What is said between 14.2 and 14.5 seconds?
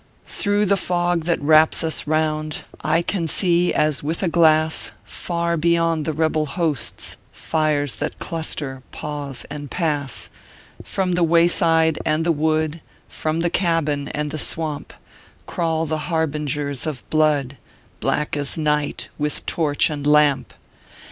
the